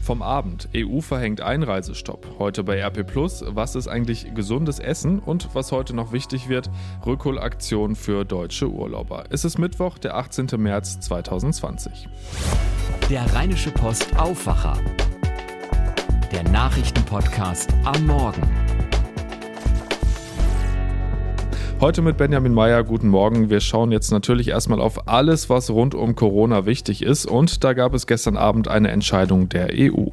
Vom 0.00 0.22
Abend. 0.22 0.68
EU 0.74 1.00
verhängt 1.00 1.40
Einreisestopp. 1.40 2.26
Heute 2.38 2.64
bei 2.64 2.80
RP 2.80 3.06
Plus. 3.06 3.44
Was 3.46 3.74
ist 3.74 3.86
eigentlich 3.86 4.34
gesundes 4.34 4.78
Essen? 4.78 5.18
Und 5.18 5.54
was 5.54 5.72
heute 5.72 5.94
noch 5.94 6.12
wichtig 6.12 6.48
wird: 6.48 6.70
Rückholaktion 7.04 7.94
für 7.94 8.24
deutsche 8.24 8.68
Urlauber. 8.68 9.24
Es 9.30 9.44
ist 9.44 9.58
Mittwoch, 9.58 9.98
der 9.98 10.16
18. 10.16 10.48
März 10.56 11.00
2020. 11.00 12.08
Der 13.10 13.32
Rheinische 13.34 13.70
Post 13.70 14.18
Aufwacher. 14.18 14.78
Der 16.32 16.44
Nachrichtenpodcast 16.44 17.74
am 17.84 18.06
Morgen. 18.06 18.69
Heute 21.80 22.02
mit 22.02 22.18
Benjamin 22.18 22.52
Meyer, 22.52 22.84
guten 22.84 23.08
Morgen. 23.08 23.48
Wir 23.48 23.62
schauen 23.62 23.90
jetzt 23.90 24.10
natürlich 24.10 24.48
erstmal 24.48 24.82
auf 24.82 25.08
alles, 25.08 25.48
was 25.48 25.70
rund 25.70 25.94
um 25.94 26.14
Corona 26.14 26.66
wichtig 26.66 27.00
ist. 27.00 27.24
Und 27.24 27.64
da 27.64 27.72
gab 27.72 27.94
es 27.94 28.06
gestern 28.06 28.36
Abend 28.36 28.68
eine 28.68 28.90
Entscheidung 28.90 29.48
der 29.48 29.70
EU. 29.72 30.08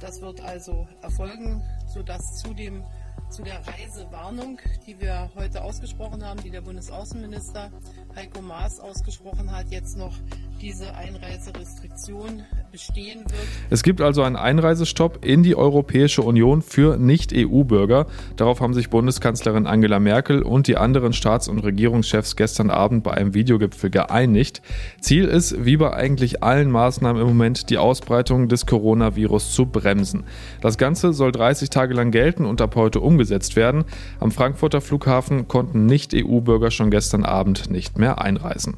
Das 0.00 0.20
wird 0.20 0.40
also 0.40 0.88
erfolgen, 1.02 1.62
sodass 1.86 2.42
zu, 2.42 2.52
dem, 2.54 2.82
zu 3.30 3.44
der 3.44 3.60
Reisewarnung, 3.68 4.58
die 4.84 5.00
wir 5.00 5.30
heute 5.36 5.62
ausgesprochen 5.62 6.24
haben, 6.24 6.42
die 6.42 6.50
der 6.50 6.62
Bundesaußenminister 6.62 7.70
Heiko 8.16 8.42
Maas 8.42 8.80
ausgesprochen 8.80 9.52
hat, 9.52 9.66
jetzt 9.70 9.96
noch 9.96 10.14
diese 10.60 10.92
Einreiserestriktion 10.96 12.42
bestehen 12.76 13.20
wird. 13.20 13.40
Es 13.70 13.82
gibt 13.82 14.02
also 14.02 14.22
einen 14.22 14.36
Einreisestopp 14.36 15.24
in 15.24 15.42
die 15.42 15.56
Europäische 15.56 16.20
Union 16.20 16.60
für 16.60 16.98
Nicht-EU-Bürger. 16.98 18.06
Darauf 18.36 18.60
haben 18.60 18.74
sich 18.74 18.90
Bundeskanzlerin 18.90 19.66
Angela 19.66 19.98
Merkel 19.98 20.42
und 20.42 20.66
die 20.66 20.76
anderen 20.76 21.14
Staats- 21.14 21.48
und 21.48 21.60
Regierungschefs 21.60 22.36
gestern 22.36 22.68
Abend 22.68 23.02
bei 23.02 23.12
einem 23.12 23.32
Videogipfel 23.32 23.88
geeinigt. 23.88 24.60
Ziel 25.00 25.24
ist, 25.24 25.64
wie 25.64 25.78
bei 25.78 25.94
eigentlich 25.94 26.42
allen 26.42 26.70
Maßnahmen 26.70 27.22
im 27.22 27.28
Moment, 27.28 27.70
die 27.70 27.78
Ausbreitung 27.78 28.48
des 28.48 28.66
Coronavirus 28.66 29.54
zu 29.54 29.64
bremsen. 29.64 30.24
Das 30.60 30.76
Ganze 30.76 31.14
soll 31.14 31.32
30 31.32 31.70
Tage 31.70 31.94
lang 31.94 32.10
gelten 32.10 32.44
und 32.44 32.60
ab 32.60 32.76
heute 32.76 33.00
umgesetzt 33.00 33.56
werden. 33.56 33.84
Am 34.20 34.30
Frankfurter 34.30 34.82
Flughafen 34.82 35.48
konnten 35.48 35.86
Nicht-EU-Bürger 35.86 36.70
schon 36.70 36.90
gestern 36.90 37.24
Abend 37.24 37.70
nicht 37.70 37.96
mehr 37.96 38.20
einreisen. 38.20 38.76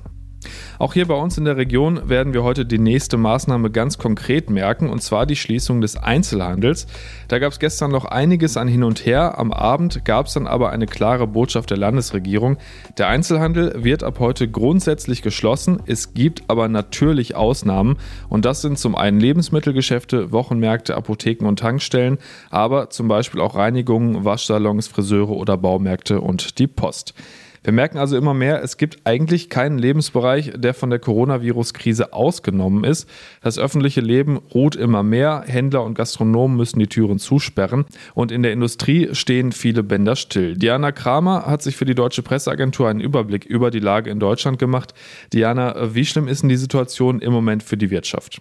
Auch 0.78 0.94
hier 0.94 1.06
bei 1.06 1.14
uns 1.14 1.38
in 1.38 1.44
der 1.44 1.56
Region 1.56 2.08
werden 2.08 2.34
wir 2.34 2.42
heute 2.42 2.64
die 2.64 2.78
nächste 2.78 3.16
Maßnahme 3.16 3.70
ganz 3.70 3.98
konkret 3.98 4.50
merken, 4.50 4.88
und 4.88 5.02
zwar 5.02 5.26
die 5.26 5.36
Schließung 5.36 5.80
des 5.80 5.96
Einzelhandels. 5.96 6.86
Da 7.28 7.38
gab 7.38 7.52
es 7.52 7.58
gestern 7.58 7.90
noch 7.90 8.04
einiges 8.04 8.56
an 8.56 8.68
hin 8.68 8.84
und 8.84 9.04
her. 9.06 9.38
Am 9.38 9.52
Abend 9.52 10.04
gab 10.04 10.26
es 10.26 10.34
dann 10.34 10.46
aber 10.46 10.70
eine 10.70 10.86
klare 10.86 11.26
Botschaft 11.26 11.70
der 11.70 11.76
Landesregierung. 11.76 12.58
Der 12.96 13.08
Einzelhandel 13.08 13.84
wird 13.84 14.02
ab 14.02 14.18
heute 14.20 14.48
grundsätzlich 14.48 15.22
geschlossen. 15.22 15.82
Es 15.86 16.14
gibt 16.14 16.42
aber 16.48 16.68
natürlich 16.68 17.34
Ausnahmen. 17.34 17.96
Und 18.28 18.44
das 18.44 18.62
sind 18.62 18.78
zum 18.78 18.94
einen 18.94 19.20
Lebensmittelgeschäfte, 19.20 20.32
Wochenmärkte, 20.32 20.96
Apotheken 20.96 21.46
und 21.46 21.58
Tankstellen, 21.58 22.18
aber 22.50 22.90
zum 22.90 23.08
Beispiel 23.08 23.40
auch 23.40 23.54
Reinigungen, 23.54 24.24
Waschsalons, 24.24 24.88
Friseure 24.88 25.30
oder 25.30 25.56
Baumärkte 25.56 26.20
und 26.20 26.58
die 26.58 26.66
Post. 26.66 27.14
Wir 27.62 27.72
merken 27.72 27.98
also 27.98 28.16
immer 28.16 28.34
mehr, 28.34 28.62
es 28.62 28.76
gibt 28.76 29.00
eigentlich 29.04 29.50
keinen 29.50 29.78
Lebensbereich, 29.78 30.52
der 30.56 30.74
von 30.74 30.90
der 30.90 30.98
Coronavirus-Krise 30.98 32.12
ausgenommen 32.12 32.84
ist. 32.84 33.08
Das 33.42 33.58
öffentliche 33.58 34.00
Leben 34.00 34.36
ruht 34.54 34.76
immer 34.76 35.02
mehr, 35.02 35.44
Händler 35.46 35.84
und 35.84 35.94
Gastronomen 35.94 36.56
müssen 36.56 36.78
die 36.78 36.86
Türen 36.86 37.18
zusperren 37.18 37.84
und 38.14 38.32
in 38.32 38.42
der 38.42 38.52
Industrie 38.52 39.08
stehen 39.12 39.52
viele 39.52 39.82
Bänder 39.82 40.16
still. 40.16 40.56
Diana 40.56 40.92
Kramer 40.92 41.46
hat 41.46 41.62
sich 41.62 41.76
für 41.76 41.84
die 41.84 41.94
Deutsche 41.94 42.22
Presseagentur 42.22 42.88
einen 42.88 43.00
Überblick 43.00 43.44
über 43.44 43.70
die 43.70 43.80
Lage 43.80 44.10
in 44.10 44.20
Deutschland 44.20 44.58
gemacht. 44.58 44.94
Diana, 45.32 45.94
wie 45.94 46.04
schlimm 46.04 46.28
ist 46.28 46.42
denn 46.42 46.48
die 46.48 46.56
Situation 46.56 47.20
im 47.20 47.32
Moment 47.32 47.62
für 47.62 47.76
die 47.76 47.90
Wirtschaft? 47.90 48.40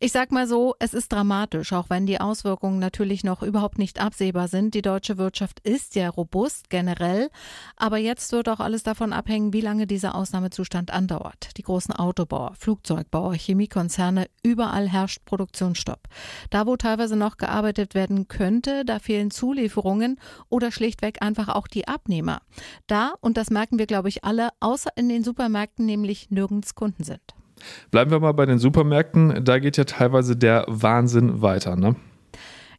Ich 0.00 0.12
sag 0.12 0.32
mal 0.32 0.48
so, 0.48 0.74
es 0.80 0.92
ist 0.92 1.12
dramatisch, 1.12 1.72
auch 1.72 1.88
wenn 1.88 2.06
die 2.06 2.20
Auswirkungen 2.20 2.78
natürlich 2.78 3.22
noch 3.22 3.42
überhaupt 3.42 3.78
nicht 3.78 4.00
absehbar 4.00 4.48
sind. 4.48 4.74
Die 4.74 4.82
deutsche 4.82 5.18
Wirtschaft 5.18 5.60
ist 5.60 5.94
ja 5.94 6.08
robust 6.08 6.68
generell, 6.68 7.30
aber 7.76 7.98
jetzt 7.98 8.32
wird 8.32 8.48
auch 8.48 8.60
alles 8.60 8.82
davon 8.82 9.12
abhängen, 9.12 9.52
wie 9.52 9.60
lange 9.60 9.86
dieser 9.86 10.14
Ausnahmezustand 10.14 10.92
andauert. 10.92 11.56
Die 11.56 11.62
großen 11.62 11.94
Autobauer, 11.94 12.54
Flugzeugbauer, 12.58 13.34
Chemiekonzerne, 13.34 14.26
überall 14.42 14.88
herrscht 14.88 15.24
Produktionsstopp. 15.24 16.08
Da, 16.50 16.66
wo 16.66 16.76
teilweise 16.76 17.16
noch 17.16 17.36
gearbeitet 17.36 17.94
werden 17.94 18.26
könnte, 18.26 18.84
da 18.84 18.98
fehlen 18.98 19.30
Zulieferungen 19.30 20.18
oder 20.48 20.72
schlichtweg 20.72 21.22
einfach 21.22 21.48
auch 21.48 21.68
die 21.68 21.86
Abnehmer. 21.86 22.40
Da, 22.88 23.14
und 23.20 23.36
das 23.36 23.50
merken 23.50 23.78
wir, 23.78 23.86
glaube 23.86 24.08
ich, 24.08 24.24
alle, 24.24 24.48
außer 24.60 24.90
in 24.96 25.08
den 25.08 25.22
Supermärkten 25.22 25.86
nämlich 25.86 26.30
nirgends 26.30 26.74
Kunden 26.74 27.04
sind. 27.04 27.34
Bleiben 27.90 28.10
wir 28.10 28.20
mal 28.20 28.32
bei 28.32 28.46
den 28.46 28.58
Supermärkten. 28.58 29.44
Da 29.44 29.58
geht 29.58 29.76
ja 29.76 29.84
teilweise 29.84 30.36
der 30.36 30.64
Wahnsinn 30.68 31.42
weiter, 31.42 31.76
ne? 31.76 31.96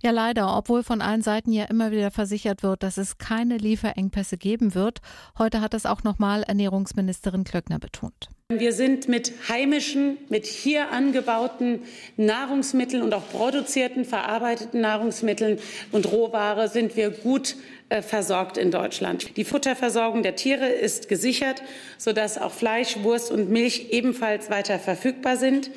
Ja, 0.05 0.11
leider, 0.11 0.55
obwohl 0.55 0.83
von 0.83 1.01
allen 1.01 1.23
Seiten 1.23 1.51
ja 1.51 1.63
immer 1.63 1.89
wieder 1.89 2.11
versichert 2.11 2.61
wird, 2.61 2.83
dass 2.83 2.97
es 2.97 3.17
keine 3.17 3.57
Lieferengpässe 3.57 4.37
geben 4.37 4.75
wird. 4.75 4.99
Heute 5.39 5.61
hat 5.61 5.73
es 5.73 5.87
auch 5.87 6.03
nochmal 6.03 6.43
Ernährungsministerin 6.43 7.43
Klöckner 7.43 7.79
betont. 7.79 8.29
Wir 8.53 8.71
sind 8.71 9.07
mit 9.07 9.33
heimischen, 9.49 10.19
mit 10.29 10.45
hier 10.45 10.91
angebauten 10.91 11.79
Nahrungsmitteln 12.17 13.01
und 13.01 13.15
auch 13.15 13.27
produzierten, 13.31 14.05
verarbeiteten 14.05 14.79
Nahrungsmitteln 14.79 15.57
und 15.91 16.11
Rohware 16.11 16.67
sind 16.67 16.95
wir 16.95 17.09
gut 17.09 17.55
äh, 17.89 18.03
versorgt 18.03 18.59
in 18.59 18.69
Deutschland. 18.69 19.35
Die 19.37 19.43
Futterversorgung 19.43 20.21
der 20.21 20.35
Tiere 20.35 20.67
ist 20.67 21.09
gesichert, 21.09 21.63
sodass 21.97 22.37
auch 22.37 22.51
Fleisch, 22.51 22.97
Wurst 23.01 23.31
und 23.31 23.49
Milch 23.49 23.87
ebenfalls 23.89 24.51
weiter 24.51 24.77
verfügbar 24.77 25.37
sind. 25.37 25.71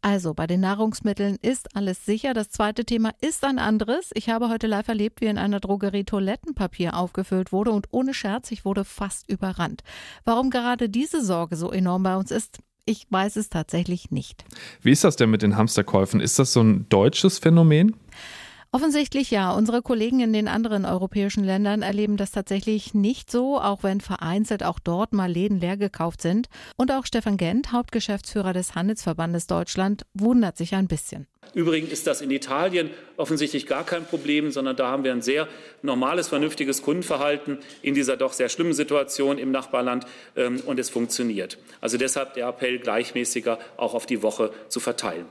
Also 0.00 0.34
bei 0.34 0.46
den 0.46 0.60
Nahrungsmitteln 0.60 1.36
ist 1.42 1.76
alles 1.76 2.04
sicher. 2.04 2.34
Das 2.34 2.50
zweite 2.50 2.84
Thema 2.84 3.12
ist 3.20 3.44
ein 3.44 3.58
anderes. 3.58 4.10
Ich 4.14 4.28
habe 4.28 4.48
heute 4.48 4.66
live 4.66 4.88
erlebt, 4.88 5.20
wie 5.20 5.26
in 5.26 5.38
einer 5.38 5.60
Drogerie 5.60 6.04
Toilettenpapier 6.04 6.96
aufgefüllt 6.96 7.52
wurde 7.52 7.70
und 7.70 7.88
ohne 7.90 8.14
Scherz, 8.14 8.50
ich 8.50 8.64
wurde 8.64 8.84
fast 8.84 9.28
überrannt. 9.28 9.82
Warum 10.24 10.50
gerade 10.50 10.88
diese 10.88 11.24
Sorge 11.24 11.56
so 11.56 11.70
enorm 11.70 12.02
bei 12.02 12.16
uns 12.16 12.30
ist, 12.30 12.58
ich 12.84 13.06
weiß 13.10 13.36
es 13.36 13.48
tatsächlich 13.48 14.10
nicht. 14.10 14.44
Wie 14.80 14.90
ist 14.90 15.04
das 15.04 15.16
denn 15.16 15.30
mit 15.30 15.42
den 15.42 15.56
Hamsterkäufen? 15.56 16.20
Ist 16.20 16.38
das 16.38 16.52
so 16.52 16.62
ein 16.62 16.88
deutsches 16.88 17.38
Phänomen? 17.38 17.94
Offensichtlich 18.74 19.30
ja. 19.30 19.52
Unsere 19.52 19.82
Kollegen 19.82 20.20
in 20.20 20.32
den 20.32 20.48
anderen 20.48 20.86
europäischen 20.86 21.44
Ländern 21.44 21.82
erleben 21.82 22.16
das 22.16 22.30
tatsächlich 22.30 22.94
nicht 22.94 23.30
so, 23.30 23.60
auch 23.60 23.82
wenn 23.82 24.00
vereinzelt 24.00 24.64
auch 24.64 24.78
dort 24.78 25.12
mal 25.12 25.30
Läden 25.30 25.60
leer 25.60 25.76
gekauft 25.76 26.22
sind. 26.22 26.48
Und 26.78 26.90
auch 26.90 27.04
Stefan 27.04 27.36
Gent, 27.36 27.72
Hauptgeschäftsführer 27.72 28.54
des 28.54 28.74
Handelsverbandes 28.74 29.46
Deutschland, 29.46 30.06
wundert 30.14 30.56
sich 30.56 30.74
ein 30.74 30.88
bisschen. 30.88 31.26
Übrigens 31.52 31.92
ist 31.92 32.06
das 32.06 32.22
in 32.22 32.30
Italien 32.30 32.88
offensichtlich 33.18 33.66
gar 33.66 33.84
kein 33.84 34.06
Problem, 34.06 34.50
sondern 34.50 34.74
da 34.74 34.88
haben 34.88 35.04
wir 35.04 35.12
ein 35.12 35.20
sehr 35.20 35.48
normales, 35.82 36.28
vernünftiges 36.28 36.80
Kundenverhalten 36.80 37.58
in 37.82 37.92
dieser 37.92 38.16
doch 38.16 38.32
sehr 38.32 38.48
schlimmen 38.48 38.72
Situation 38.72 39.36
im 39.36 39.50
Nachbarland 39.50 40.06
ähm, 40.34 40.62
und 40.64 40.78
es 40.78 40.88
funktioniert. 40.88 41.58
Also 41.82 41.98
deshalb 41.98 42.32
der 42.34 42.48
Appell, 42.48 42.78
gleichmäßiger 42.78 43.58
auch 43.76 43.92
auf 43.92 44.06
die 44.06 44.22
Woche 44.22 44.50
zu 44.68 44.80
verteilen. 44.80 45.26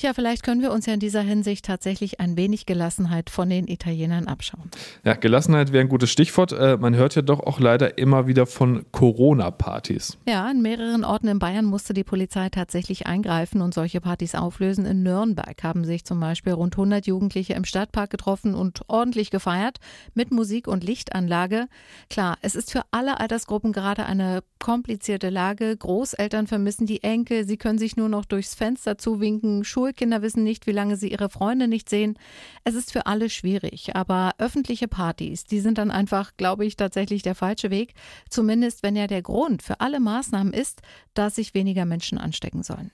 Tja, 0.00 0.14
vielleicht 0.14 0.44
können 0.44 0.62
wir 0.62 0.72
uns 0.72 0.86
ja 0.86 0.94
in 0.94 1.00
dieser 1.00 1.20
Hinsicht 1.20 1.62
tatsächlich 1.62 2.20
ein 2.20 2.34
wenig 2.38 2.64
Gelassenheit 2.64 3.28
von 3.28 3.50
den 3.50 3.68
Italienern 3.68 4.28
abschauen. 4.28 4.70
Ja, 5.04 5.12
Gelassenheit 5.12 5.72
wäre 5.72 5.82
ein 5.82 5.90
gutes 5.90 6.08
Stichwort. 6.10 6.52
Äh, 6.52 6.78
man 6.78 6.94
hört 6.96 7.16
ja 7.16 7.20
doch 7.20 7.40
auch 7.40 7.60
leider 7.60 7.98
immer 7.98 8.26
wieder 8.26 8.46
von 8.46 8.86
Corona-Partys. 8.92 10.16
Ja, 10.26 10.50
in 10.50 10.62
mehreren 10.62 11.04
Orten 11.04 11.28
in 11.28 11.38
Bayern 11.38 11.66
musste 11.66 11.92
die 11.92 12.02
Polizei 12.02 12.48
tatsächlich 12.48 13.06
eingreifen 13.06 13.60
und 13.60 13.74
solche 13.74 14.00
Partys 14.00 14.34
auflösen. 14.34 14.86
In 14.86 15.02
Nürnberg 15.02 15.62
haben 15.62 15.84
sich 15.84 16.06
zum 16.06 16.18
Beispiel 16.18 16.54
rund 16.54 16.76
100 16.76 17.06
Jugendliche 17.06 17.52
im 17.52 17.66
Stadtpark 17.66 18.08
getroffen 18.08 18.54
und 18.54 18.80
ordentlich 18.88 19.30
gefeiert 19.30 19.80
mit 20.14 20.30
Musik 20.30 20.66
und 20.66 20.82
Lichtanlage. 20.82 21.66
Klar, 22.08 22.38
es 22.40 22.54
ist 22.54 22.72
für 22.72 22.84
alle 22.90 23.20
Altersgruppen 23.20 23.74
gerade 23.74 24.06
eine 24.06 24.42
komplizierte 24.60 25.28
Lage. 25.28 25.76
Großeltern 25.76 26.46
vermissen 26.46 26.86
die 26.86 27.02
Enkel, 27.02 27.46
sie 27.46 27.58
können 27.58 27.78
sich 27.78 27.98
nur 27.98 28.08
noch 28.08 28.24
durchs 28.24 28.54
Fenster 28.54 28.96
zuwinken. 28.96 29.62
Schul 29.62 29.89
Schulkinder 29.90 30.22
wissen 30.22 30.44
nicht, 30.44 30.68
wie 30.68 30.72
lange 30.72 30.96
sie 30.96 31.10
ihre 31.10 31.28
Freunde 31.28 31.66
nicht 31.66 31.88
sehen. 31.88 32.16
Es 32.62 32.76
ist 32.76 32.92
für 32.92 33.06
alle 33.06 33.28
schwierig, 33.28 33.96
aber 33.96 34.34
öffentliche 34.38 34.86
Partys, 34.86 35.44
die 35.44 35.58
sind 35.58 35.78
dann 35.78 35.90
einfach, 35.90 36.36
glaube 36.36 36.64
ich, 36.64 36.76
tatsächlich 36.76 37.22
der 37.22 37.34
falsche 37.34 37.70
Weg. 37.70 37.94
Zumindest 38.28 38.84
wenn 38.84 38.94
ja 38.94 39.08
der 39.08 39.22
Grund 39.22 39.62
für 39.62 39.80
alle 39.80 39.98
Maßnahmen 39.98 40.52
ist, 40.52 40.80
dass 41.14 41.34
sich 41.34 41.54
weniger 41.54 41.86
Menschen 41.86 42.18
anstecken 42.18 42.62
sollen. 42.62 42.92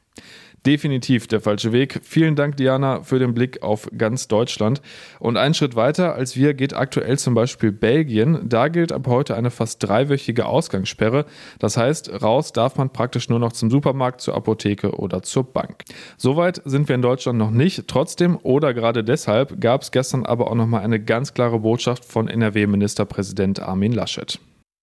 Definitiv 0.66 1.28
der 1.28 1.40
falsche 1.40 1.70
Weg. 1.70 2.00
Vielen 2.02 2.34
Dank, 2.34 2.56
Diana, 2.56 3.02
für 3.02 3.20
den 3.20 3.34
Blick 3.34 3.62
auf 3.62 3.88
ganz 3.96 4.26
Deutschland. 4.26 4.82
Und 5.20 5.36
einen 5.36 5.54
Schritt 5.54 5.76
weiter 5.76 6.16
als 6.16 6.34
wir 6.34 6.54
geht 6.54 6.74
aktuell 6.74 7.16
zum 7.20 7.34
Beispiel 7.34 7.70
Belgien. 7.70 8.48
Da 8.48 8.66
gilt 8.66 8.90
ab 8.90 9.06
heute 9.06 9.36
eine 9.36 9.52
fast 9.52 9.80
dreiwöchige 9.84 10.46
Ausgangssperre. 10.46 11.24
Das 11.60 11.76
heißt, 11.76 12.20
raus 12.20 12.52
darf 12.52 12.76
man 12.76 12.90
praktisch 12.90 13.28
nur 13.28 13.38
noch 13.38 13.52
zum 13.52 13.70
Supermarkt, 13.70 14.20
zur 14.20 14.34
Apotheke 14.34 14.90
oder 14.90 15.22
zur 15.22 15.44
Bank. 15.44 15.84
Soweit 16.16 16.60
sind 16.64 16.88
wir 16.88 16.96
in 16.96 17.02
Deutschland 17.02 17.38
noch 17.38 17.52
nicht. 17.52 17.86
Trotzdem 17.86 18.36
oder 18.42 18.74
gerade 18.74 19.04
deshalb 19.04 19.60
gab 19.60 19.82
es 19.82 19.92
gestern 19.92 20.26
aber 20.26 20.50
auch 20.50 20.56
nochmal 20.56 20.82
eine 20.82 20.98
ganz 20.98 21.32
klare 21.32 21.60
Botschaft 21.60 22.04
von 22.04 22.26
NRW-Ministerpräsident 22.26 23.60
Armin 23.60 23.92
Laschet. 23.92 24.40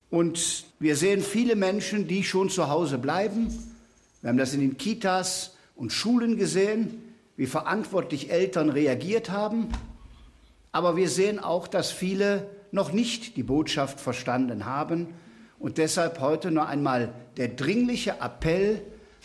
Und 0.09 0.63
wir 0.79 0.95
sehen 0.95 1.21
viele 1.21 1.57
Menschen, 1.57 2.07
die 2.07 2.23
schon 2.23 2.47
zu 2.47 2.69
Hause 2.69 2.99
bleiben. 2.99 3.72
Wir 4.23 4.29
haben 4.29 4.37
das 4.37 4.53
in 4.53 4.61
den 4.61 4.77
Kitas 4.77 5.57
und 5.75 5.91
Schulen 5.91 6.37
gesehen. 6.37 7.03
wie 7.35 7.47
verantwortlich 7.47 8.29
Eltern 8.29 8.69
reagiert 8.69 9.31
haben. 9.31 9.69
Aber 10.71 10.95
wir 10.95 11.09
sehen 11.09 11.39
auch, 11.39 11.67
dass 11.67 11.91
viele 11.91 12.47
noch 12.71 12.93
nicht 12.93 13.37
die 13.37 13.43
Botschaft 13.43 13.99
verstanden 13.99 14.65
haben. 14.65 15.07
Und 15.57 15.79
deshalb 15.79 16.19
heute 16.19 16.51
noch 16.51 16.67
einmal 16.67 17.11
der 17.37 17.47
dringliche 17.47 18.17
Appell, 18.21 18.81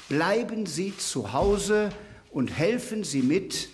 bleiben 0.09 0.65
Sie 0.65 0.97
zu 0.97 1.35
Hause 1.35 1.91
und 2.33 2.49
helfen 2.49 3.05
Sie 3.05 3.23
mit, 3.23 3.69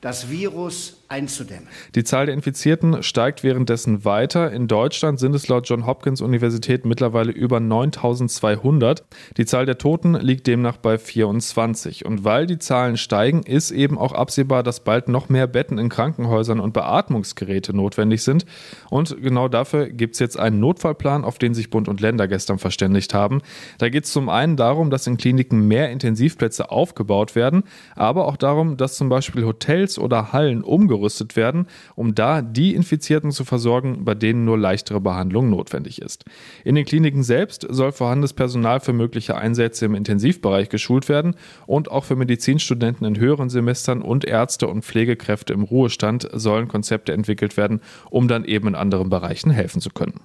das 0.00 0.30
Virus 0.30 0.99
einzudämmen. 1.10 1.66
Die 1.96 2.04
Zahl 2.04 2.26
der 2.26 2.34
Infizierten 2.36 3.02
steigt 3.02 3.42
währenddessen 3.42 4.04
weiter. 4.04 4.52
In 4.52 4.68
Deutschland 4.68 5.18
sind 5.18 5.34
es 5.34 5.48
laut 5.48 5.68
John 5.68 5.84
Hopkins 5.84 6.20
Universität 6.20 6.86
mittlerweile 6.86 7.32
über 7.32 7.58
9200. 7.58 9.04
Die 9.36 9.44
Zahl 9.44 9.66
der 9.66 9.76
Toten 9.76 10.14
liegt 10.14 10.46
demnach 10.46 10.76
bei 10.76 10.98
24. 10.98 12.06
Und 12.06 12.22
weil 12.24 12.46
die 12.46 12.58
Zahlen 12.58 12.96
steigen, 12.96 13.42
ist 13.42 13.72
eben 13.72 13.98
auch 13.98 14.12
absehbar, 14.12 14.62
dass 14.62 14.84
bald 14.84 15.08
noch 15.08 15.28
mehr 15.28 15.48
Betten 15.48 15.78
in 15.78 15.88
Krankenhäusern 15.88 16.60
und 16.60 16.72
Beatmungsgeräte 16.72 17.74
notwendig 17.74 18.22
sind. 18.22 18.46
Und 18.88 19.20
genau 19.20 19.48
dafür 19.48 19.88
gibt 19.88 20.14
es 20.14 20.20
jetzt 20.20 20.38
einen 20.38 20.60
Notfallplan, 20.60 21.24
auf 21.24 21.38
den 21.38 21.54
sich 21.54 21.70
Bund 21.70 21.88
und 21.88 22.00
Länder 22.00 22.28
gestern 22.28 22.60
verständigt 22.60 23.14
haben. 23.14 23.42
Da 23.78 23.88
geht 23.88 24.04
es 24.04 24.12
zum 24.12 24.28
einen 24.28 24.56
darum, 24.56 24.90
dass 24.90 25.08
in 25.08 25.16
Kliniken 25.16 25.66
mehr 25.66 25.90
Intensivplätze 25.90 26.70
aufgebaut 26.70 27.34
werden, 27.34 27.64
aber 27.96 28.28
auch 28.28 28.36
darum, 28.36 28.76
dass 28.76 28.96
zum 28.96 29.08
Beispiel 29.08 29.44
Hotels 29.44 29.98
oder 29.98 30.32
Hallen 30.32 30.62
umgerüstet 30.62 30.99
ausgerüstet 31.00 31.36
werden, 31.36 31.66
um 31.96 32.14
da 32.14 32.42
die 32.42 32.74
Infizierten 32.74 33.32
zu 33.32 33.44
versorgen, 33.44 34.04
bei 34.04 34.14
denen 34.14 34.44
nur 34.44 34.58
leichtere 34.58 35.00
Behandlung 35.00 35.50
notwendig 35.50 36.00
ist. 36.02 36.24
In 36.64 36.74
den 36.74 36.84
Kliniken 36.84 37.22
selbst 37.22 37.66
soll 37.68 37.92
vorhandenes 37.92 38.32
Personal 38.32 38.80
für 38.80 38.92
mögliche 38.92 39.36
Einsätze 39.36 39.86
im 39.86 39.94
Intensivbereich 39.94 40.68
geschult 40.68 41.08
werden 41.08 41.34
und 41.66 41.90
auch 41.90 42.04
für 42.04 42.16
Medizinstudenten 42.16 43.06
in 43.06 43.18
höheren 43.18 43.48
Semestern 43.48 44.02
und 44.02 44.24
Ärzte 44.24 44.68
und 44.68 44.84
Pflegekräfte 44.84 45.52
im 45.52 45.62
Ruhestand 45.62 46.28
sollen 46.32 46.68
Konzepte 46.68 47.12
entwickelt 47.12 47.56
werden, 47.56 47.80
um 48.10 48.28
dann 48.28 48.44
eben 48.44 48.68
in 48.68 48.74
anderen 48.74 49.10
Bereichen 49.10 49.50
helfen 49.50 49.80
zu 49.80 49.90
können. 49.90 50.20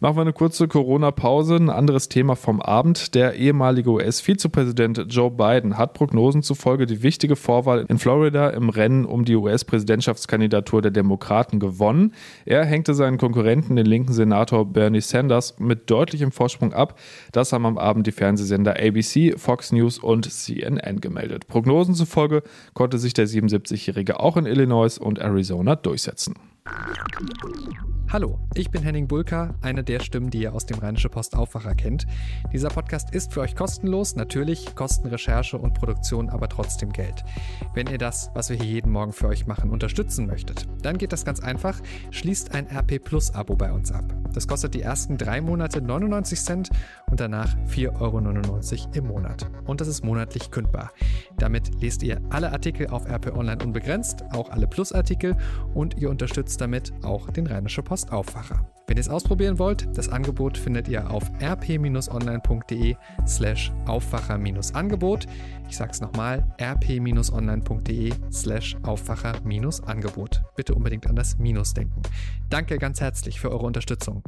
Machen 0.00 0.16
wir 0.16 0.22
eine 0.22 0.32
kurze 0.32 0.68
Corona-Pause. 0.68 1.56
Ein 1.56 1.70
anderes 1.70 2.08
Thema 2.08 2.36
vom 2.36 2.60
Abend. 2.60 3.14
Der 3.14 3.34
ehemalige 3.34 3.90
US-Vizepräsident 3.90 5.06
Joe 5.08 5.30
Biden 5.30 5.78
hat 5.78 5.94
Prognosen 5.94 6.42
zufolge 6.42 6.86
die 6.86 7.02
wichtige 7.02 7.36
Vorwahl 7.36 7.86
in 7.88 7.98
Florida 7.98 8.50
im 8.50 8.68
Rennen 8.68 9.04
um 9.04 9.24
die 9.24 9.36
US-Präsidentschaftskandidatur 9.36 10.82
der 10.82 10.90
Demokraten 10.90 11.60
gewonnen. 11.60 12.14
Er 12.44 12.64
hängte 12.64 12.94
seinen 12.94 13.18
Konkurrenten, 13.18 13.76
den 13.76 13.86
linken 13.86 14.12
Senator 14.12 14.64
Bernie 14.64 15.00
Sanders, 15.00 15.58
mit 15.58 15.90
deutlichem 15.90 16.32
Vorsprung 16.32 16.72
ab. 16.72 16.98
Das 17.32 17.52
haben 17.52 17.66
am 17.66 17.78
Abend 17.78 18.06
die 18.06 18.12
Fernsehsender 18.12 18.76
ABC, 18.76 19.34
Fox 19.36 19.72
News 19.72 19.98
und 19.98 20.30
CNN 20.30 21.00
gemeldet. 21.00 21.46
Prognosen 21.46 21.94
zufolge 21.94 22.42
konnte 22.74 22.98
sich 22.98 23.14
der 23.14 23.28
77-Jährige 23.28 24.20
auch 24.20 24.36
in 24.36 24.46
Illinois 24.46 24.98
und 24.98 25.18
Arizona 25.18 25.76
durchsetzen. 25.76 26.34
Hallo, 28.12 28.38
ich 28.54 28.70
bin 28.70 28.82
Henning 28.82 29.08
Bulka, 29.08 29.54
eine 29.62 29.82
der 29.82 30.00
Stimmen, 30.00 30.28
die 30.28 30.42
ihr 30.42 30.52
aus 30.52 30.66
dem 30.66 30.78
Rheinische 30.78 31.08
Post 31.08 31.34
Aufwacher 31.34 31.74
kennt. 31.74 32.06
Dieser 32.52 32.68
Podcast 32.68 33.14
ist 33.14 33.32
für 33.32 33.40
euch 33.40 33.56
kostenlos, 33.56 34.16
natürlich 34.16 34.74
kosten 34.74 35.08
Recherche 35.08 35.56
und 35.56 35.72
Produktion 35.72 36.28
aber 36.28 36.50
trotzdem 36.50 36.92
Geld. 36.92 37.24
Wenn 37.72 37.86
ihr 37.86 37.96
das, 37.96 38.30
was 38.34 38.50
wir 38.50 38.58
hier 38.58 38.66
jeden 38.66 38.92
Morgen 38.92 39.14
für 39.14 39.28
euch 39.28 39.46
machen, 39.46 39.70
unterstützen 39.70 40.26
möchtet, 40.26 40.68
dann 40.82 40.98
geht 40.98 41.14
das 41.14 41.24
ganz 41.24 41.40
einfach. 41.40 41.80
Schließt 42.10 42.54
ein 42.54 42.66
RP 42.66 43.02
Plus 43.02 43.34
Abo 43.34 43.56
bei 43.56 43.72
uns 43.72 43.90
ab. 43.90 44.04
Das 44.34 44.46
kostet 44.46 44.74
die 44.74 44.82
ersten 44.82 45.16
drei 45.16 45.40
Monate 45.40 45.80
99 45.80 46.40
Cent 46.40 46.70
und 47.10 47.18
danach 47.18 47.56
4,99 47.68 47.98
Euro 48.00 48.18
im 48.92 49.06
Monat. 49.06 49.50
Und 49.64 49.80
das 49.80 49.88
ist 49.88 50.04
monatlich 50.04 50.50
kündbar. 50.50 50.92
Damit 51.38 51.80
lest 51.82 52.02
ihr 52.02 52.20
alle 52.30 52.52
Artikel 52.52 52.88
auf 52.88 53.06
RP 53.06 53.34
Online 53.34 53.62
unbegrenzt, 53.64 54.24
auch 54.32 54.50
alle 54.50 54.66
Plus-Artikel 54.66 55.36
und 55.74 55.98
ihr 55.98 56.10
unterstützt 56.10 56.60
damit 56.60 56.92
auch 57.02 57.30
den 57.30 57.46
Rheinische 57.46 57.82
Post 57.82 58.01
Aufwacher. 58.10 58.66
Wenn 58.92 58.98
ihr 58.98 59.00
es 59.00 59.08
ausprobieren 59.08 59.58
wollt, 59.58 59.88
das 59.96 60.10
Angebot 60.10 60.58
findet 60.58 60.86
ihr 60.86 61.10
auf 61.10 61.22
rp-online.de 61.40 62.94
slash 63.26 63.72
Aufwacher-Angebot. 63.86 65.26
Ich 65.70 65.78
sag's 65.78 66.02
nochmal, 66.02 66.46
rp-online.de 66.60 68.12
slash 68.30 68.76
Aufwacher-Angebot. 68.82 70.42
Bitte 70.56 70.74
unbedingt 70.74 71.06
an 71.06 71.16
das 71.16 71.38
Minus 71.38 71.72
denken. 71.72 72.02
Danke 72.50 72.76
ganz 72.76 73.00
herzlich 73.00 73.40
für 73.40 73.50
eure 73.50 73.64
Unterstützung. 73.64 74.22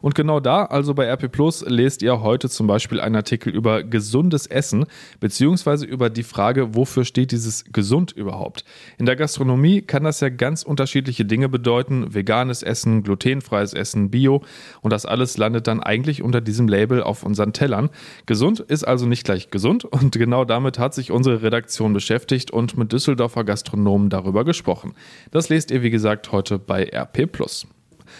Und 0.00 0.14
genau 0.14 0.38
da, 0.38 0.66
also 0.66 0.94
bei 0.94 1.06
RP 1.12 1.32
Plus, 1.32 1.64
lest 1.66 2.02
ihr 2.02 2.20
heute 2.20 2.48
zum 2.48 2.68
Beispiel 2.68 3.00
einen 3.00 3.16
Artikel 3.16 3.52
über 3.52 3.82
gesundes 3.82 4.46
Essen, 4.46 4.86
beziehungsweise 5.18 5.86
über 5.86 6.08
die 6.08 6.22
Frage, 6.22 6.76
wofür 6.76 7.04
steht 7.04 7.32
dieses 7.32 7.64
gesund 7.72 8.12
überhaupt. 8.12 8.64
In 8.98 9.06
der 9.06 9.16
Gastronomie 9.16 9.82
kann 9.82 10.04
das 10.04 10.20
ja 10.20 10.28
ganz 10.28 10.62
unterschiedliche 10.62 11.24
Dinge 11.24 11.48
bedeuten, 11.48 12.14
veganes 12.14 12.62
Essen, 12.62 12.91
Essen, 12.92 13.02
glutenfreies 13.02 13.72
Essen, 13.74 14.10
Bio 14.10 14.42
und 14.82 14.92
das 14.92 15.06
alles 15.06 15.36
landet 15.36 15.66
dann 15.66 15.80
eigentlich 15.80 16.22
unter 16.22 16.40
diesem 16.40 16.68
Label 16.68 17.02
auf 17.02 17.22
unseren 17.22 17.52
Tellern. 17.52 17.90
Gesund 18.26 18.60
ist 18.60 18.84
also 18.84 19.06
nicht 19.06 19.24
gleich 19.24 19.50
gesund 19.50 19.84
und 19.84 20.12
genau 20.12 20.44
damit 20.44 20.78
hat 20.78 20.94
sich 20.94 21.10
unsere 21.10 21.42
Redaktion 21.42 21.92
beschäftigt 21.92 22.50
und 22.50 22.76
mit 22.76 22.92
Düsseldorfer 22.92 23.44
Gastronomen 23.44 24.10
darüber 24.10 24.44
gesprochen. 24.44 24.94
Das 25.30 25.48
lest 25.48 25.70
ihr 25.70 25.82
wie 25.82 25.90
gesagt 25.90 26.32
heute 26.32 26.58
bei 26.58 26.84
RP 26.84 27.30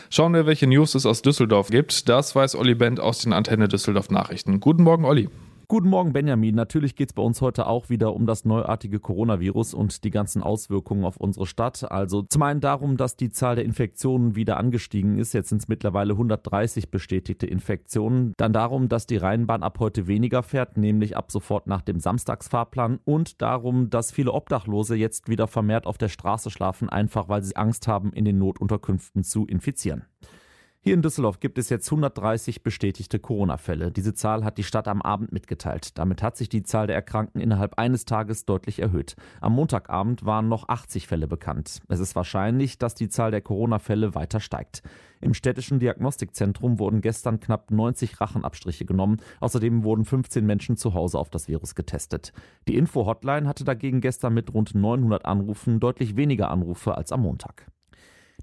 Schauen 0.09 0.33
wir, 0.33 0.47
welche 0.47 0.67
News 0.67 0.95
es 0.95 1.05
aus 1.05 1.21
Düsseldorf 1.21 1.69
gibt. 1.69 2.09
Das 2.09 2.35
weiß 2.35 2.57
Olli 2.57 2.75
Bent 2.75 2.99
aus 2.99 3.19
den 3.19 3.35
Antenne 3.35 3.69
Düsseldorf 3.69 4.09
Nachrichten. 4.11 4.59
Guten 4.59 4.85
Morgen, 4.85 5.05
Olli. 5.05 5.29
Guten 5.73 5.89
Morgen, 5.89 6.13
Benjamin. 6.13 6.55
Natürlich 6.55 6.97
geht 6.97 7.09
es 7.09 7.13
bei 7.15 7.23
uns 7.23 7.41
heute 7.41 7.67
auch 7.67 7.89
wieder 7.89 8.13
um 8.13 8.27
das 8.27 8.45
neuartige 8.45 9.01
Coronavirus 9.01 9.73
und 9.73 10.05
die 10.05 10.11
ganzen 10.11 10.43
Auswirkungen 10.43 11.07
auf 11.07 11.17
unsere 11.17 11.47
Stadt. 11.47 11.91
Also 11.91 12.21
zum 12.21 12.43
einen 12.43 12.61
darum, 12.61 12.99
dass 12.99 13.17
die 13.17 13.31
Zahl 13.31 13.57
der 13.57 13.65
Infektionen 13.65 14.37
wieder 14.37 14.59
angestiegen 14.59 15.17
ist. 15.17 15.33
Jetzt 15.33 15.49
sind 15.49 15.63
es 15.63 15.69
mittlerweile 15.69 16.13
130 16.13 16.91
bestätigte 16.91 17.47
Infektionen. 17.47 18.35
Dann 18.37 18.53
darum, 18.53 18.91
dass 18.91 19.07
die 19.07 19.17
Rheinbahn 19.17 19.63
ab 19.63 19.79
heute 19.79 20.07
weniger 20.07 20.43
fährt, 20.43 20.77
nämlich 20.77 21.17
ab 21.17 21.33
sofort 21.33 21.67
nach 21.67 21.81
dem 21.81 22.01
Samstagsfahrplan. 22.01 23.01
Und 23.07 23.41
darum, 23.41 23.89
dass 23.89 24.13
viele 24.13 24.33
Obdachlose 24.33 24.95
jetzt 24.95 25.31
wieder 25.31 25.47
vermehrt 25.49 25.87
auf 25.87 25.97
der 25.97 26.11
Straße 26.11 26.51
schlafen, 26.51 26.91
einfach 26.91 27.31
weil 27.31 27.43
sie 27.43 27.57
Angst 27.57 27.89
haben, 27.89 28.13
in 28.13 28.27
den 28.27 28.37
Notunterkünften 28.37 29.25
zu 29.25 29.47
infizieren. 29.47 30.05
Hier 30.84 30.94
in 30.94 31.02
Düsseldorf 31.02 31.38
gibt 31.38 31.58
es 31.58 31.69
jetzt 31.69 31.87
130 31.87 32.64
bestätigte 32.64 33.20
Corona-Fälle. 33.20 33.93
Diese 33.93 34.14
Zahl 34.14 34.43
hat 34.43 34.58
die 34.58 34.64
Stadt 34.64 34.88
am 34.88 35.00
Abend 35.00 35.31
mitgeteilt. 35.31 35.96
Damit 35.96 36.25
hat 36.25 36.37
sich 36.37 36.49
die 36.49 36.64
Zahl 36.64 36.88
der 36.88 36.96
Erkrankten 36.96 37.40
innerhalb 37.40 37.79
eines 37.79 38.05
Tages 38.05 38.46
deutlich 38.46 38.81
erhöht. 38.81 39.14
Am 39.40 39.52
Montagabend 39.52 40.24
waren 40.24 40.48
noch 40.48 40.69
80 40.69 41.06
Fälle 41.06 41.29
bekannt. 41.29 41.82
Es 41.86 42.01
ist 42.01 42.17
wahrscheinlich, 42.17 42.79
dass 42.79 42.96
die 42.96 43.08
Zahl 43.08 43.31
der 43.31 43.43
Corona-Fälle 43.43 44.17
weiter 44.17 44.41
steigt. 44.41 44.82
Im 45.20 45.34
städtischen 45.34 45.79
Diagnostikzentrum 45.79 46.81
wurden 46.81 47.01
gestern 47.01 47.39
knapp 47.39 47.70
90 47.70 48.20
Rachenabstriche 48.20 48.84
genommen. 48.84 49.19
Außerdem 49.39 49.84
wurden 49.84 50.05
15 50.05 50.44
Menschen 50.44 50.77
zu 50.77 50.94
Hause 50.94 51.17
auf 51.17 51.31
das 51.31 51.46
Virus 51.46 51.77
getestet. 51.77 52.32
Die 52.67 52.74
Info-Hotline 52.74 53.46
hatte 53.46 53.62
dagegen 53.62 54.01
gestern 54.01 54.34
mit 54.34 54.53
rund 54.53 54.74
900 54.74 55.27
Anrufen 55.27 55.79
deutlich 55.79 56.17
weniger 56.17 56.51
Anrufe 56.51 56.96
als 56.96 57.12
am 57.12 57.20
Montag. 57.20 57.67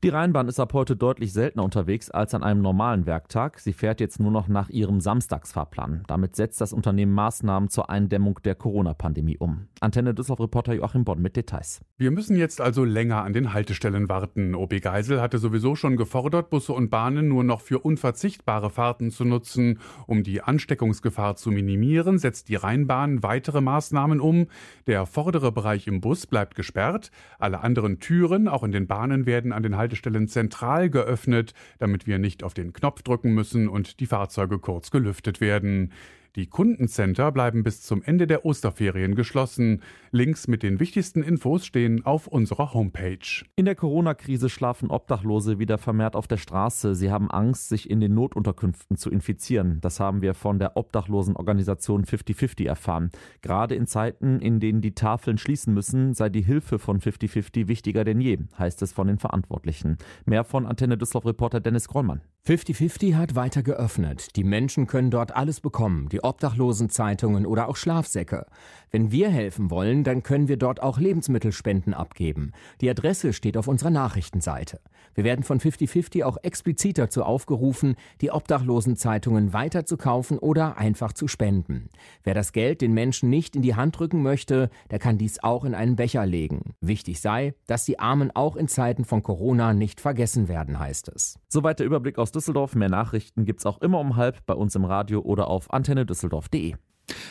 Die 0.01 0.07
Rheinbahn 0.07 0.47
ist 0.47 0.61
ab 0.61 0.71
heute 0.71 0.95
deutlich 0.95 1.33
seltener 1.33 1.65
unterwegs 1.65 2.09
als 2.09 2.33
an 2.33 2.41
einem 2.41 2.61
normalen 2.61 3.05
Werktag. 3.05 3.59
Sie 3.59 3.73
fährt 3.73 3.99
jetzt 3.99 4.17
nur 4.17 4.31
noch 4.31 4.47
nach 4.47 4.69
ihrem 4.69 5.01
Samstagsfahrplan. 5.01 6.03
Damit 6.07 6.37
setzt 6.37 6.61
das 6.61 6.71
Unternehmen 6.71 7.11
Maßnahmen 7.11 7.67
zur 7.67 7.89
Eindämmung 7.89 8.39
der 8.45 8.55
Corona-Pandemie 8.55 9.37
um. 9.39 9.67
Antenne 9.81 10.13
Düsseldorf-Reporter 10.13 10.71
Joachim 10.71 11.03
Bonn 11.03 11.21
mit 11.21 11.35
Details. 11.35 11.81
Wir 11.97 12.11
müssen 12.11 12.37
jetzt 12.37 12.61
also 12.61 12.85
länger 12.85 13.23
an 13.23 13.33
den 13.33 13.51
Haltestellen 13.51 14.07
warten. 14.07 14.55
OB 14.55 14.79
Geisel 14.79 15.19
hatte 15.19 15.37
sowieso 15.37 15.75
schon 15.75 15.97
gefordert, 15.97 16.49
Busse 16.49 16.71
und 16.71 16.89
Bahnen 16.89 17.27
nur 17.27 17.43
noch 17.43 17.59
für 17.59 17.79
unverzichtbare 17.79 18.69
Fahrten 18.69 19.11
zu 19.11 19.25
nutzen. 19.25 19.79
Um 20.07 20.23
die 20.23 20.41
Ansteckungsgefahr 20.41 21.35
zu 21.35 21.51
minimieren, 21.51 22.19
setzt 22.19 22.47
die 22.47 22.55
Rheinbahn 22.55 23.21
weitere 23.21 23.59
Maßnahmen 23.59 24.21
um. 24.21 24.47
Der 24.87 25.05
vordere 25.05 25.51
Bereich 25.51 25.87
im 25.87 25.99
Bus 25.99 26.25
bleibt 26.25 26.55
gesperrt. 26.55 27.11
Alle 27.37 27.59
anderen 27.59 27.99
Türen, 27.99 28.47
auch 28.47 28.63
in 28.63 28.71
den 28.71 28.87
Bahnen, 28.87 29.25
werden 29.25 29.51
an 29.51 29.61
den 29.61 29.75
Haltestellen 29.75 29.88
Haltestellen 29.89 30.27
zentral 30.27 30.89
geöffnet, 30.91 31.53
damit 31.79 32.05
wir 32.05 32.19
nicht 32.19 32.43
auf 32.43 32.53
den 32.53 32.73
Knopf 32.73 33.01
drücken 33.01 33.33
müssen 33.33 33.67
und 33.67 33.99
die 33.99 34.05
Fahrzeuge 34.05 34.59
kurz 34.59 34.91
gelüftet 34.91 35.41
werden. 35.41 35.91
Die 36.39 36.47
Kundencenter 36.47 37.33
bleiben 37.33 37.63
bis 37.63 37.81
zum 37.81 38.01
Ende 38.01 38.25
der 38.25 38.45
Osterferien 38.45 39.13
geschlossen. 39.13 39.81
Links 40.11 40.47
mit 40.47 40.63
den 40.63 40.79
wichtigsten 40.79 41.21
Infos 41.21 41.65
stehen 41.65 42.05
auf 42.05 42.27
unserer 42.27 42.73
Homepage. 42.73 43.43
In 43.57 43.65
der 43.65 43.75
Corona-Krise 43.75 44.47
schlafen 44.47 44.89
Obdachlose 44.89 45.59
wieder 45.59 45.77
vermehrt 45.77 46.15
auf 46.15 46.29
der 46.29 46.37
Straße. 46.37 46.95
Sie 46.95 47.11
haben 47.11 47.29
Angst, 47.29 47.67
sich 47.67 47.89
in 47.89 47.99
den 47.99 48.13
Notunterkünften 48.13 48.95
zu 48.95 49.09
infizieren. 49.09 49.79
Das 49.81 49.99
haben 49.99 50.21
wir 50.21 50.33
von 50.33 50.59
der 50.59 50.77
Obdachlosenorganisation 50.77 52.05
5050 52.05 52.67
erfahren. 52.67 53.11
Gerade 53.41 53.75
in 53.75 53.85
Zeiten, 53.85 54.39
in 54.39 54.61
denen 54.61 54.79
die 54.79 54.95
Tafeln 54.95 55.37
schließen 55.37 55.73
müssen, 55.73 56.13
sei 56.13 56.29
die 56.29 56.41
Hilfe 56.41 56.79
von 56.79 57.01
5050 57.01 57.67
wichtiger 57.67 58.05
denn 58.05 58.21
je, 58.21 58.37
heißt 58.57 58.81
es 58.81 58.93
von 58.93 59.07
den 59.07 59.19
Verantwortlichen. 59.19 59.97
Mehr 60.25 60.45
von 60.45 60.65
Antenne 60.65 60.97
Düsseldorf-Reporter 60.97 61.59
Dennis 61.59 61.89
Grollmann. 61.89 62.21
5050 62.43 63.15
hat 63.15 63.35
weiter 63.35 63.61
geöffnet. 63.61 64.37
Die 64.37 64.45
Menschen 64.45 64.87
können 64.87 65.11
dort 65.11 65.35
alles 65.35 65.59
bekommen. 65.59 66.07
Die 66.09 66.23
Obdachlosenzeitungen 66.29 67.45
oder 67.45 67.67
auch 67.67 67.75
Schlafsäcke. 67.75 68.45
Wenn 68.91 69.11
wir 69.11 69.29
helfen 69.29 69.69
wollen, 69.69 70.03
dann 70.03 70.23
können 70.23 70.47
wir 70.47 70.57
dort 70.57 70.81
auch 70.81 70.99
Lebensmittelspenden 70.99 71.93
abgeben. 71.93 72.53
Die 72.81 72.89
Adresse 72.89 73.33
steht 73.33 73.57
auf 73.57 73.67
unserer 73.67 73.91
Nachrichtenseite. 73.91 74.79
Wir 75.13 75.23
werden 75.23 75.43
von 75.43 75.59
5050 75.59 76.23
auch 76.23 76.37
explizit 76.43 76.97
dazu 76.97 77.23
aufgerufen, 77.23 77.95
die 78.21 78.31
Obdachlosenzeitungen 78.31 79.53
weiter 79.53 79.85
zu 79.85 79.97
kaufen 79.97 80.37
oder 80.37 80.77
einfach 80.77 81.13
zu 81.13 81.27
spenden. 81.27 81.89
Wer 82.23 82.33
das 82.33 82.51
Geld 82.51 82.81
den 82.81 82.93
Menschen 82.93 83.29
nicht 83.29 83.55
in 83.55 83.61
die 83.61 83.75
Hand 83.75 83.99
drücken 83.99 84.23
möchte, 84.23 84.69
der 84.91 84.99
kann 84.99 85.17
dies 85.17 85.43
auch 85.43 85.65
in 85.65 85.75
einen 85.75 85.95
Becher 85.95 86.25
legen. 86.25 86.73
Wichtig 86.81 87.21
sei, 87.21 87.53
dass 87.67 87.85
die 87.85 87.99
Armen 87.99 88.31
auch 88.33 88.55
in 88.55 88.67
Zeiten 88.67 89.05
von 89.05 89.23
Corona 89.23 89.73
nicht 89.73 90.01
vergessen 90.01 90.47
werden, 90.47 90.79
heißt 90.79 91.09
es. 91.09 91.39
Soweit 91.47 91.79
der 91.79 91.85
Überblick 91.85 92.17
aus 92.17 92.31
Düsseldorf. 92.31 92.75
Mehr 92.75 92.89
Nachrichten 92.89 93.45
gibt's 93.45 93.65
auch 93.65 93.81
immer 93.81 93.99
um 93.99 94.15
halb 94.15 94.45
bei 94.45 94.53
uns 94.53 94.75
im 94.75 94.85
Radio 94.85 95.21
oder 95.21 95.47
auf 95.47 95.71
antennedüsseldorf.de. 95.71 96.75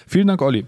Vielen 0.07 0.27
Dank, 0.27 0.43
Olli. 0.43 0.67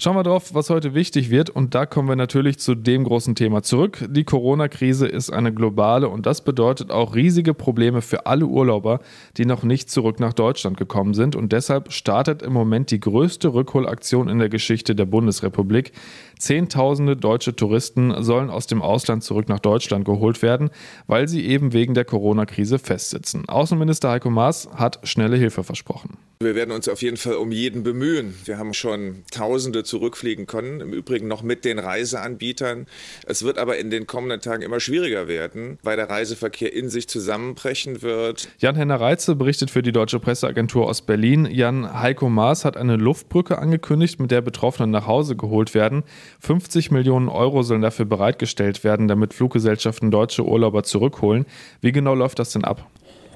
Schauen 0.00 0.14
wir 0.14 0.22
drauf, 0.22 0.54
was 0.54 0.70
heute 0.70 0.94
wichtig 0.94 1.28
wird. 1.28 1.50
Und 1.50 1.74
da 1.74 1.84
kommen 1.84 2.08
wir 2.08 2.14
natürlich 2.14 2.60
zu 2.60 2.76
dem 2.76 3.02
großen 3.02 3.34
Thema 3.34 3.64
zurück. 3.64 4.06
Die 4.08 4.22
Corona-Krise 4.22 5.08
ist 5.08 5.30
eine 5.30 5.52
globale 5.52 6.08
und 6.08 6.24
das 6.24 6.44
bedeutet 6.44 6.92
auch 6.92 7.16
riesige 7.16 7.52
Probleme 7.52 8.00
für 8.00 8.24
alle 8.24 8.46
Urlauber, 8.46 9.00
die 9.38 9.44
noch 9.44 9.64
nicht 9.64 9.90
zurück 9.90 10.20
nach 10.20 10.34
Deutschland 10.34 10.76
gekommen 10.76 11.14
sind. 11.14 11.34
Und 11.34 11.50
deshalb 11.50 11.92
startet 11.92 12.42
im 12.42 12.52
Moment 12.52 12.92
die 12.92 13.00
größte 13.00 13.52
Rückholaktion 13.52 14.28
in 14.28 14.38
der 14.38 14.48
Geschichte 14.48 14.94
der 14.94 15.06
Bundesrepublik. 15.06 15.90
Zehntausende 16.38 17.16
deutsche 17.16 17.56
Touristen 17.56 18.22
sollen 18.22 18.50
aus 18.50 18.68
dem 18.68 18.82
Ausland 18.82 19.24
zurück 19.24 19.48
nach 19.48 19.58
Deutschland 19.58 20.04
geholt 20.04 20.42
werden, 20.42 20.70
weil 21.08 21.26
sie 21.26 21.44
eben 21.44 21.72
wegen 21.72 21.94
der 21.94 22.04
Corona-Krise 22.04 22.78
festsitzen. 22.78 23.48
Außenminister 23.48 24.10
Heiko 24.10 24.30
Maas 24.30 24.68
hat 24.76 25.00
schnelle 25.02 25.36
Hilfe 25.36 25.64
versprochen. 25.64 26.27
Wir 26.40 26.54
werden 26.54 26.70
uns 26.70 26.88
auf 26.88 27.02
jeden 27.02 27.16
Fall 27.16 27.34
um 27.34 27.50
jeden 27.50 27.82
bemühen. 27.82 28.32
Wir 28.44 28.58
haben 28.58 28.72
schon 28.72 29.24
Tausende 29.32 29.82
zurückfliegen 29.82 30.46
können, 30.46 30.80
im 30.80 30.92
Übrigen 30.92 31.26
noch 31.26 31.42
mit 31.42 31.64
den 31.64 31.80
Reiseanbietern. 31.80 32.86
Es 33.26 33.42
wird 33.42 33.58
aber 33.58 33.78
in 33.78 33.90
den 33.90 34.06
kommenden 34.06 34.40
Tagen 34.40 34.62
immer 34.62 34.78
schwieriger 34.78 35.26
werden, 35.26 35.80
weil 35.82 35.96
der 35.96 36.08
Reiseverkehr 36.08 36.72
in 36.72 36.90
sich 36.90 37.08
zusammenbrechen 37.08 38.02
wird. 38.02 38.50
Jan-Henner 38.58 39.00
Reitze 39.00 39.34
berichtet 39.34 39.72
für 39.72 39.82
die 39.82 39.90
Deutsche 39.90 40.20
Presseagentur 40.20 40.86
aus 40.86 41.02
Berlin. 41.02 41.44
Jan 41.50 41.92
Heiko 41.92 42.28
Maas 42.28 42.64
hat 42.64 42.76
eine 42.76 42.94
Luftbrücke 42.94 43.58
angekündigt, 43.58 44.20
mit 44.20 44.30
der 44.30 44.40
Betroffene 44.40 44.86
nach 44.86 45.08
Hause 45.08 45.34
geholt 45.34 45.74
werden. 45.74 46.04
50 46.38 46.92
Millionen 46.92 47.28
Euro 47.28 47.64
sollen 47.64 47.82
dafür 47.82 48.04
bereitgestellt 48.04 48.84
werden, 48.84 49.08
damit 49.08 49.34
Fluggesellschaften 49.34 50.12
deutsche 50.12 50.44
Urlauber 50.44 50.84
zurückholen. 50.84 51.46
Wie 51.80 51.90
genau 51.90 52.14
läuft 52.14 52.38
das 52.38 52.52
denn 52.52 52.62
ab? 52.62 52.88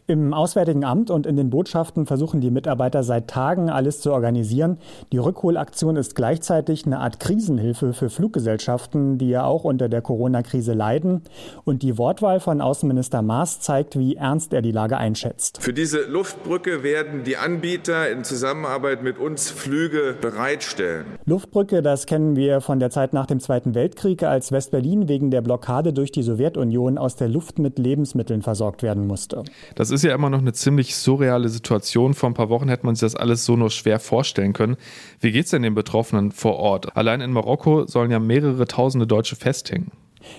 Im 0.08 0.34
Auswärtigen 0.34 0.84
Amt 0.84 1.12
und 1.12 1.26
in 1.26 1.36
den 1.36 1.48
Botschaften 1.48 2.06
versuchen 2.06 2.40
die 2.40 2.50
Mitarbeiter 2.50 3.04
seit 3.04 3.28
Tagen 3.28 3.70
alles 3.70 4.00
zu 4.00 4.12
organisieren. 4.12 4.78
Die 5.12 5.18
Rückholaktion 5.18 5.94
ist 5.94 6.16
gleichzeitig 6.16 6.86
eine 6.86 6.98
Art 6.98 7.20
Krisenhilfe 7.20 7.92
für 7.92 8.10
Fluggesellschaften, 8.10 9.16
die 9.18 9.28
ja 9.28 9.44
auch 9.44 9.62
unter 9.62 9.88
der 9.88 10.02
Corona-Krise 10.02 10.72
leiden. 10.72 11.22
Und 11.62 11.84
die 11.84 11.98
Wortwahl 11.98 12.40
von 12.40 12.60
Außenminister 12.60 13.22
Maas 13.22 13.60
zeigt, 13.60 13.96
wie 13.96 14.16
ernst 14.16 14.52
er 14.52 14.60
die 14.60 14.72
Lage 14.72 14.96
einschätzt. 14.96 15.62
Für 15.62 15.72
diese 15.72 16.00
Luftbrücke 16.02 16.82
werden 16.82 17.22
die 17.22 17.36
Anbieter 17.36 18.10
in 18.10 18.24
Zusammenarbeit 18.24 19.04
mit 19.04 19.18
uns 19.18 19.52
Flüge 19.52 20.16
bereitstellen. 20.20 21.06
Luftbrücke, 21.26 21.80
das 21.80 22.06
kennen 22.06 22.34
wir 22.34 22.60
von 22.60 22.80
der 22.80 22.90
Zeit 22.90 23.12
nach 23.12 23.26
dem 23.26 23.38
Zweiten 23.38 23.76
Weltkrieg, 23.76 24.24
als 24.24 24.50
Westberlin 24.50 25.08
wegen 25.08 25.30
der 25.30 25.42
Blockade 25.42 25.92
durch 25.92 26.10
die 26.10 26.24
Sowjetunion 26.24 26.98
aus 26.98 27.14
der 27.14 27.28
Luft 27.28 27.60
mit 27.60 27.78
Lebensmitteln 27.78 28.42
versorgt 28.42 28.82
werden 28.82 29.06
musste. 29.06 29.44
Das 29.76 29.91
ist 29.92 30.02
ja 30.02 30.14
immer 30.14 30.30
noch 30.30 30.40
eine 30.40 30.52
ziemlich 30.52 30.96
surreale 30.96 31.48
Situation. 31.48 32.14
Vor 32.14 32.30
ein 32.30 32.34
paar 32.34 32.48
Wochen 32.48 32.68
hätte 32.68 32.86
man 32.86 32.94
sich 32.94 33.02
das 33.02 33.16
alles 33.16 33.44
so 33.44 33.56
nur 33.56 33.70
schwer 33.70 34.00
vorstellen 34.00 34.52
können. 34.52 34.76
Wie 35.20 35.32
geht 35.32 35.44
es 35.44 35.50
denn 35.50 35.62
den 35.62 35.74
Betroffenen 35.74 36.32
vor 36.32 36.56
Ort? 36.56 36.96
Allein 36.96 37.20
in 37.20 37.32
Marokko 37.32 37.86
sollen 37.86 38.10
ja 38.10 38.18
mehrere 38.18 38.66
tausende 38.66 39.06
Deutsche 39.06 39.36
festhängen. 39.36 39.90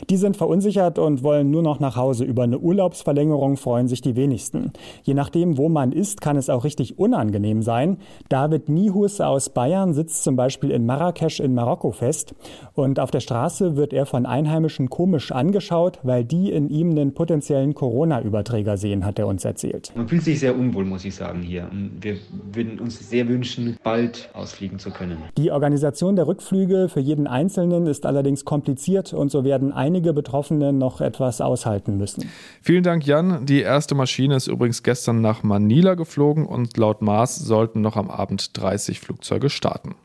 Die 0.10 0.18
sind 0.18 0.38
verunsichert 0.38 1.00
und 1.00 1.24
wollen 1.24 1.52
nur 1.52 1.62
noch 1.62 1.80
nach 1.80 1.96
Hause. 1.96 2.26
Über 2.26 2.44
eine 2.44 2.60
Urlaubsverlängerung 2.60 3.58
freuen 3.58 3.88
sich 3.88 4.02
die 4.02 4.16
wenigsten. 4.16 4.72
Je 5.04 5.14
nachdem, 5.14 5.58
wo 5.58 5.70
man 5.70 5.92
ist, 5.92 6.22
kann 6.22 6.38
es 6.38 6.50
auch 6.50 6.64
richtig 6.64 7.00
unangenehm 7.00 7.62
sein. 7.62 7.98
David 8.30 8.70
Nihus 8.70 9.22
aus 9.22 9.50
Bayern 9.50 9.94
sitzt 9.94 10.24
zum 10.24 10.36
Beispiel 10.36 10.72
in 10.72 10.86
Marrakesch 10.86 11.40
in 11.40 11.54
Marokko 11.54 11.92
fest. 11.92 12.36
Und 12.74 13.00
auf 13.00 13.12
der 13.12 13.20
Straße 13.20 13.76
wird 13.76 13.94
er 13.94 14.06
von 14.06 14.26
Einheimischen 14.26 14.90
komisch 14.90 15.32
angeschaut, 15.32 16.00
weil 16.04 16.24
die 16.24 16.52
in 16.52 16.70
ihm 16.70 16.92
einen 16.92 17.14
potenziellen 17.14 17.74
Corona-Überträger 17.74 18.78
sehen, 18.78 19.06
hat 19.06 19.20
er 19.20 19.28
uns 19.28 19.44
erzählt. 19.46 19.92
Man 19.96 20.08
fühlt 20.08 20.24
sich 20.24 20.40
sehr 20.40 20.58
unwohl, 20.58 20.86
muss 20.86 21.06
ich 21.06 21.16
sagen, 21.16 21.42
hier. 21.42 21.70
Wir 22.00 22.18
würden 22.52 22.80
uns 22.80 23.10
sehr 23.10 23.28
wünschen, 23.28 23.78
bald 23.84 24.30
ausfliegen 24.34 24.80
zu 24.80 24.92
können. 24.92 25.18
Die 25.38 25.52
Organisation 25.52 26.16
der 26.16 26.28
Rückflüge 26.28 26.90
für 26.90 27.00
jeden 27.00 27.28
Einzelnen 27.28 27.88
ist 27.88 28.06
allerdings 28.06 28.46
kompliziert 28.46 29.14
und 29.14 29.32
so 29.32 29.44
werden 29.44 29.73
einige 29.76 30.14
Betroffene 30.14 30.74
noch 30.74 31.02
etwas 31.02 31.42
aushalten 31.42 31.98
müssen. 31.98 32.30
Vielen 32.62 32.84
Dank, 32.84 33.06
Jan. 33.06 33.46
Die 33.46 33.62
erste 33.62 33.96
Maschine 33.96 34.36
ist 34.36 34.48
übrigens 34.48 34.84
gestern 34.84 35.22
nach 35.22 35.44
Manila 35.44 35.96
geflogen 35.96 36.46
und 36.46 36.78
laut 36.78 37.02
Maß 37.02 37.36
sollten 37.36 37.82
noch 37.82 37.98
am 37.98 38.10
Abend 38.10 38.58
30 38.58 39.00
Flugzeuge 39.00 39.50
starten. 39.50 39.96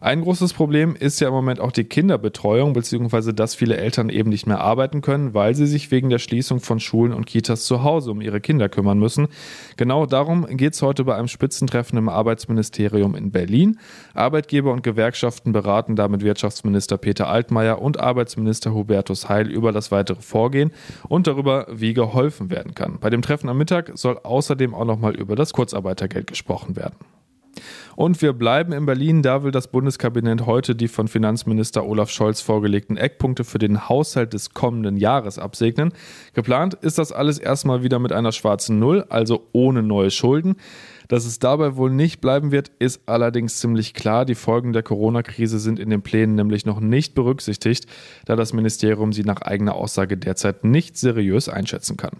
Ein 0.00 0.20
großes 0.20 0.52
Problem 0.52 0.94
ist 0.94 1.20
ja 1.20 1.26
im 1.26 1.34
Moment 1.34 1.58
auch 1.58 1.72
die 1.72 1.82
Kinderbetreuung, 1.82 2.72
beziehungsweise 2.72 3.34
dass 3.34 3.56
viele 3.56 3.76
Eltern 3.76 4.10
eben 4.10 4.30
nicht 4.30 4.46
mehr 4.46 4.60
arbeiten 4.60 5.00
können, 5.00 5.34
weil 5.34 5.56
sie 5.56 5.66
sich 5.66 5.90
wegen 5.90 6.08
der 6.08 6.20
Schließung 6.20 6.60
von 6.60 6.78
Schulen 6.78 7.12
und 7.12 7.26
Kitas 7.26 7.64
zu 7.64 7.82
Hause 7.82 8.12
um 8.12 8.20
ihre 8.20 8.40
Kinder 8.40 8.68
kümmern 8.68 9.00
müssen. 9.00 9.26
Genau 9.76 10.06
darum 10.06 10.46
geht 10.46 10.74
es 10.74 10.82
heute 10.82 11.02
bei 11.02 11.16
einem 11.16 11.26
Spitzentreffen 11.26 11.98
im 11.98 12.08
Arbeitsministerium 12.08 13.16
in 13.16 13.32
Berlin. 13.32 13.78
Arbeitgeber 14.14 14.72
und 14.72 14.84
Gewerkschaften 14.84 15.52
beraten 15.52 15.96
da 15.96 16.06
mit 16.06 16.22
Wirtschaftsminister 16.22 16.96
Peter 16.96 17.26
Altmaier 17.26 17.82
und 17.82 17.98
Arbeitsminister 17.98 18.72
Hubertus 18.72 19.28
Heil 19.28 19.50
über 19.50 19.72
das 19.72 19.90
weitere 19.90 20.22
Vorgehen 20.22 20.70
und 21.08 21.26
darüber, 21.26 21.66
wie 21.72 21.92
geholfen 21.92 22.50
werden 22.50 22.74
kann. 22.74 22.98
Bei 23.00 23.10
dem 23.10 23.22
Treffen 23.22 23.48
am 23.48 23.58
Mittag 23.58 23.90
soll 23.94 24.18
außerdem 24.22 24.74
auch 24.74 24.84
nochmal 24.84 25.16
über 25.16 25.34
das 25.34 25.52
Kurzarbeitergeld 25.52 26.28
gesprochen 26.28 26.76
werden. 26.76 26.94
Und 27.98 28.22
wir 28.22 28.32
bleiben 28.32 28.72
in 28.72 28.86
Berlin. 28.86 29.22
Da 29.22 29.42
will 29.42 29.50
das 29.50 29.66
Bundeskabinett 29.66 30.46
heute 30.46 30.76
die 30.76 30.86
von 30.86 31.08
Finanzminister 31.08 31.84
Olaf 31.84 32.10
Scholz 32.10 32.40
vorgelegten 32.40 32.96
Eckpunkte 32.96 33.42
für 33.42 33.58
den 33.58 33.88
Haushalt 33.88 34.34
des 34.34 34.54
kommenden 34.54 34.96
Jahres 34.96 35.40
absegnen. 35.40 35.92
Geplant 36.32 36.74
ist 36.74 36.98
das 36.98 37.10
alles 37.10 37.40
erstmal 37.40 37.82
wieder 37.82 37.98
mit 37.98 38.12
einer 38.12 38.30
schwarzen 38.30 38.78
Null, 38.78 39.04
also 39.08 39.48
ohne 39.50 39.82
neue 39.82 40.12
Schulden. 40.12 40.58
Dass 41.08 41.24
es 41.24 41.40
dabei 41.40 41.74
wohl 41.74 41.90
nicht 41.90 42.20
bleiben 42.20 42.52
wird, 42.52 42.70
ist 42.78 43.00
allerdings 43.06 43.58
ziemlich 43.58 43.94
klar. 43.94 44.24
Die 44.24 44.36
Folgen 44.36 44.72
der 44.72 44.84
Corona-Krise 44.84 45.58
sind 45.58 45.80
in 45.80 45.90
den 45.90 46.02
Plänen 46.02 46.36
nämlich 46.36 46.66
noch 46.66 46.78
nicht 46.78 47.16
berücksichtigt, 47.16 47.86
da 48.26 48.36
das 48.36 48.52
Ministerium 48.52 49.12
sie 49.12 49.24
nach 49.24 49.42
eigener 49.42 49.74
Aussage 49.74 50.16
derzeit 50.16 50.62
nicht 50.62 50.96
seriös 50.96 51.48
einschätzen 51.48 51.96
kann. 51.96 52.12